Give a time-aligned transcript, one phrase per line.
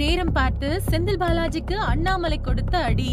[0.00, 3.12] நேரம் பார்த்து செந்தில் பாலாஜிக்கு அண்ணாமலை கொடுத்த அடி.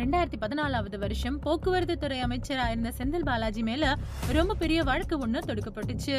[0.00, 3.94] ரெண்டாயிரத்தி பதினாலாவது வருஷம் போக்குவரத்து துறை அமைச்சரா இருந்த செந்தில் பாலாஜி மேல
[4.38, 6.16] ரொம்ப பெரிய வழக்கு ஒண்ணு தொடுக்கப்பட்டுச்சு.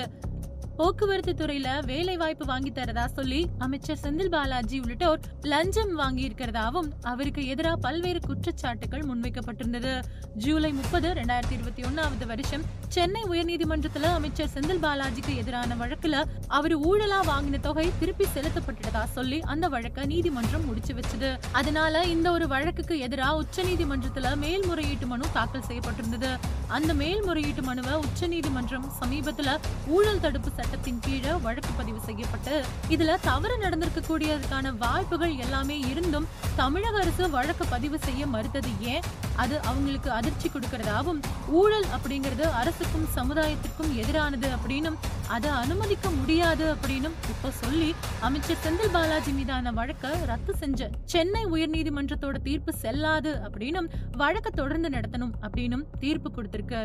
[0.79, 7.47] போக்குவரத்து துறையில வேலை வாய்ப்பு வாங்கி தரதா சொல்லி அமைச்சர் செந்தில் பாலாஜி உள்ளிட்டோர் லஞ்சம் வாங்கி இருக்கிறதாவும் அவருக்கு
[7.47, 10.03] எதிராக பல்வேறு குற்றச்சாட்டுகள் முன்வைக்கப்பட்டிருந்தது.
[10.35, 17.19] ஜூலை முப்பது இரண்டாயிரத்தி இருபத்தி ஒன்னாவது வருஷம் சென்னை உயர்நீதிமன்றத்துல அமைச்சர் செந்தில் பாலாஜிக்கு எதிரான வழக்குல அவர் ஊழலா
[17.31, 21.39] வாங்கின தொகை திருப்பி செலுத்தப்பட்டதா சொல்லி அந்த வழக்கை நீதிமன்றம் முடிச்சு வச்சது.
[21.51, 26.37] அதனால இந்த ஒரு வழக்குக்கு எதிராக உச்ச நீதிமன்றத்துல மேல்முறையீட்டு மனு தாக்கல் செய்யப்பட்டிருந்தது.
[26.67, 29.57] அந்த மேல்முறையீட்டு மனுவை உச்ச நீதிமன்றம் சமீபத்துல
[29.87, 32.55] ஊழல் தடுப்பு சட்டத்தின் கீழே வழக்கு பதிவு செய்யப்பட்டு
[32.89, 39.05] இதுல தவறு நடந்திருக்க கூடியதுக்கான வாய்ப்புகள் எல்லாமே இருந்தும் தமிழக அரசு வழக்கு பதிவு செய்ய மறுத்தது ஏன்?
[39.35, 41.19] அது அவங்களுக்கு அதிர்ச்சி கொடுக்கறதாவும்
[41.51, 49.31] ஊழல் அப்படிங்கிறது அரசுக்கும் சமுதாயத்திற்கும் எதிரானது அப்படின்னும் அதை அனுமதிக்க முடியாது அப்படின்னும் இப்ப சொல்லி அமைச்சர் செந்தில் பாலாஜி
[49.31, 56.81] மீதான வழக்க ரத்து செஞ்ச சென்னை உயர்நீதிமன்றத்தோட தீர்ப்பு செல்லாது அப்படின்னும் வழக்கை தொடர்ந்து நடத்தணும் அப்படின்னும் தீர்ப்பு கொடுத்திருக்கு.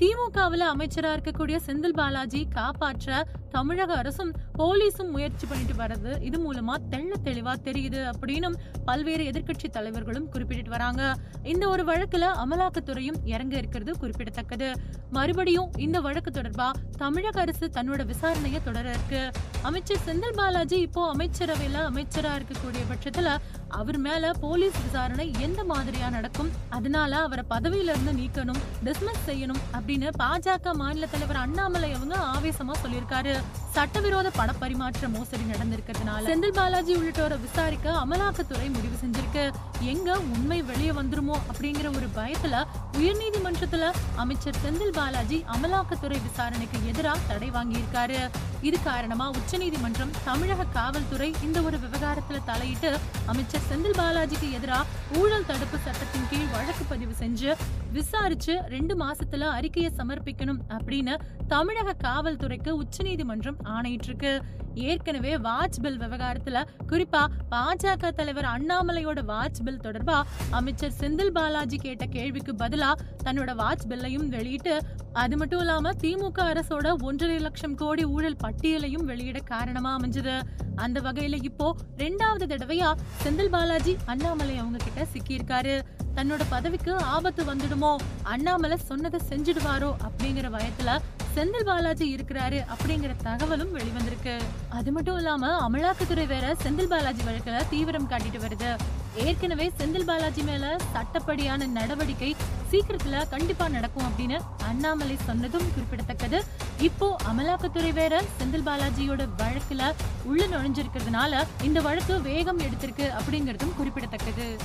[0.00, 3.08] திமுகவுல அமைச்சரா இருக்கக்கூடிய செந்தில் பாலாஜி காப்பாற்ற
[3.50, 8.48] தமிழக அரசும் போலீஸும் முயற்சி பண்ணிட்டு வர்றது இது மூலமா தெள்ள தெளிவா தெரியுது அப்படின்னு
[8.84, 11.16] பல்வேறு எதிர்க்கட்சி தலைவர்களும் குறிப்பிட்டு வராங்க.
[11.42, 14.72] இந்த ஒரு வழக்குல அமலாக்கத்துறையும் இறங்க இருக்கிறது குறிப்பிடத்தக்கது.
[15.10, 19.30] மறுபடியும் இந்த வழக்கு தொடர்பா தமிழக அரசு தன்னோட விசாரணையை தொடர இருக்கு.
[19.62, 26.50] அமைச்சர் செந்தில் பாலாஜி இப்போ அமைச்சரவையில அமைச்சரா இருக்கக்கூடிய பட்சத்துல அவர் மேல போலீஸ் விசாரணை எந்த மாதிரியா நடக்கும்?
[26.68, 33.39] அதனால அவரை பதவியில இருந்து நீக்கணும் டிஸ்மிஸ் செய்யணும் அப்படின்னு பாஜக மாநில தலைவர் அண்ணாமலை அவங்க ஆவேசமா சொல்லியிருக்காரு.
[33.40, 33.69] Yeah.
[33.74, 39.44] சட்டவிரோத பணப்பரிமாற்ற மோசடி நடந்திருக்கிறதுனால செந்தில் பாலாஜி உள்ளிட்டோரை விசாரிக்க அமலாக்கத்துறை முடிவு செஞ்சிருக்கு.
[39.80, 42.64] எங்க உண்மை வெளியே வந்துருமோ அப்படிங்கிற ஒரு பயத்துல
[42.98, 48.18] உயர்நீதிமன்றத்துல அமைச்சர் செந்தில் பாலாஜி அமலாக்கத்துறை விசாரணைக்கு எதிராக தடை வாங்கியிருக்காரு.
[48.62, 52.90] இது காரணமா உச்சநீதிமன்றம் தமிழக காவல்துறை இந்த ஒரு விவகாரத்துல தலையிட்டு
[53.26, 54.86] அமைச்சர் செந்தில் பாலாஜிக்கு எதிராக
[55.18, 57.56] ஊழல் தடுப்பு சட்டத்தின் கீழ் வழக்கு பதிவு செஞ்சு
[57.92, 61.14] விசாரிச்சு ரெண்டு மாசத்துல அறிக்கையை சமர்ப்பிக்கணும் அப்படின்னு
[61.48, 64.40] தமிழக காவல்துறைக்கு உச்சநீதிமன்றம் ஆணையிட்டிருக்கு.
[64.74, 72.06] ஏற்கனவே வாட்ச் பில் விவகாரத்துல குறிப்பா பாஜக தலைவர் அண்ணாமலையோட வாட்ச் பில் தொடர்பா அமைச்சர் செந்தில் பாலாஜி கேட்ட
[72.06, 72.92] கேள்விக்கு பதிலா
[73.24, 74.82] தன்னோட வாட்ச் பில்லையும் வெளியிட்டு
[75.12, 80.40] அது மட்டும் இல்லாம திமுக அரசோட ஒன்றரை லட்சம் கோடி ஊழல் பட்டியலையும் வெளியிட காரணமா அமைஞ்சது.
[80.76, 82.94] அந்த வகையில இப்போ ரெண்டாவது தடவையா
[83.24, 85.80] செந்தில் பாலாஜி அண்ணாமலை அவங்க கிட்ட சிக்கியிருக்காரு.
[86.14, 87.96] தன்னோட பதவிக்கு ஆபத்து வந்துடுமோ?
[88.22, 90.98] அண்ணாமலை சொன்னதை செஞ்சிடுவாரோ அப்படிங்கிற பயத்துல
[91.34, 94.34] செந்தில் பாலாஜி இருக்கிறாரு அப்படிங்கிற தகவலும் வெளிவந்திருக்கு.
[94.68, 98.70] அது மட்டும் இல்லாம அமலாக்கத்துறை வேற செந்தில் பாலாஜி வழக்குல தீவிரம் காட்டிட்டு வருது.
[99.14, 102.36] ஏற்கனவே செந்தில் பாலாஜி மேல சட்டப்படியான நடவடிக்கை
[102.70, 106.44] சீக்கிரத்துல கண்டிப்பா நடக்கும் அப்படின்னு அண்ணாமலை சொன்னதும் குறிப்பிடத்தக்கது.
[106.78, 109.92] இப்போ அமலாக்கத்துறை வேற செந்தில் பாலாஜியோட வழக்குல
[110.24, 114.56] உள்ள நுழைஞ்சிருக்கிறதுனால இந்த வழக்கு வேகம் எடுத்திருக்கு அப்படிங்கறதும் குறிப்பிடத்தக்கது.